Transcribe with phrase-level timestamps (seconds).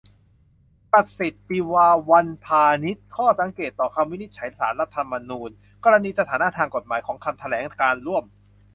[0.91, 5.49] ประสิทธิ์ ปิวาวัฒนพานิช: ข้อสังเกตต่อคำวินิจฉัยศาลรัฐธรรมนูญ
[5.83, 8.23] กรณีสถานะทางกฎหมายของคำแถลงการณ์ร่วม